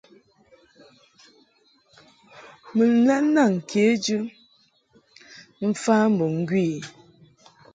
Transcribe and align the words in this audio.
Mun 2.75 2.91
lɛ 3.05 3.15
naŋ 3.33 3.51
kejɨ 3.69 4.17
mf 5.69 5.83
ambo 5.97 6.25
ŋgwi 6.37 6.63
i. 6.77 6.79